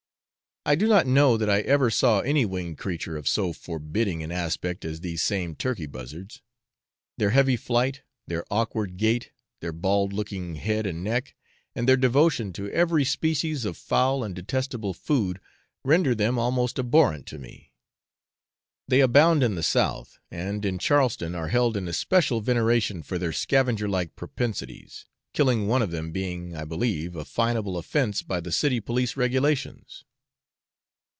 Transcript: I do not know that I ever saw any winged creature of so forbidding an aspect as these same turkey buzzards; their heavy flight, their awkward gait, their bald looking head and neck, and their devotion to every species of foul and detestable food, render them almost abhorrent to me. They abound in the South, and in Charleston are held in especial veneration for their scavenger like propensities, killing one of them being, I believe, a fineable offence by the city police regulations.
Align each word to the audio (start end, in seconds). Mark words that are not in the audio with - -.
I 0.63 0.75
do 0.75 0.85
not 0.87 1.07
know 1.07 1.37
that 1.37 1.49
I 1.49 1.61
ever 1.61 1.89
saw 1.89 2.19
any 2.19 2.45
winged 2.45 2.77
creature 2.77 3.17
of 3.17 3.27
so 3.27 3.51
forbidding 3.51 4.21
an 4.21 4.31
aspect 4.31 4.85
as 4.85 4.99
these 5.01 5.23
same 5.23 5.55
turkey 5.55 5.87
buzzards; 5.87 6.43
their 7.17 7.31
heavy 7.31 7.57
flight, 7.57 8.03
their 8.27 8.45
awkward 8.53 8.97
gait, 8.97 9.31
their 9.61 9.71
bald 9.71 10.13
looking 10.13 10.57
head 10.57 10.85
and 10.85 11.03
neck, 11.03 11.35
and 11.73 11.89
their 11.89 11.97
devotion 11.97 12.53
to 12.53 12.69
every 12.69 13.03
species 13.03 13.65
of 13.65 13.75
foul 13.75 14.23
and 14.23 14.35
detestable 14.35 14.93
food, 14.93 15.39
render 15.83 16.13
them 16.13 16.37
almost 16.37 16.77
abhorrent 16.77 17.25
to 17.25 17.39
me. 17.39 17.73
They 18.87 18.99
abound 18.99 19.41
in 19.41 19.55
the 19.55 19.63
South, 19.63 20.19
and 20.29 20.63
in 20.63 20.77
Charleston 20.77 21.33
are 21.33 21.47
held 21.47 21.75
in 21.75 21.87
especial 21.87 22.39
veneration 22.39 23.01
for 23.01 23.17
their 23.17 23.33
scavenger 23.33 23.89
like 23.89 24.15
propensities, 24.15 25.07
killing 25.33 25.65
one 25.67 25.81
of 25.81 25.89
them 25.89 26.11
being, 26.11 26.55
I 26.55 26.65
believe, 26.65 27.15
a 27.15 27.25
fineable 27.25 27.79
offence 27.79 28.21
by 28.21 28.39
the 28.39 28.51
city 28.51 28.79
police 28.79 29.17
regulations. 29.17 30.05